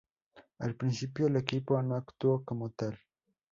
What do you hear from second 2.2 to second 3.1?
como tal.